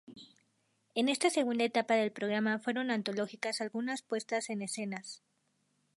En 0.95 1.09
esta 1.09 1.29
segunda 1.29 1.63
etapa 1.63 1.93
del 1.93 2.11
programa 2.11 2.57
fueron 2.57 2.89
antológicas 2.89 3.61
algunas 3.61 4.01
puestas 4.01 4.49
en 4.49 4.63
escenas. 4.63 5.21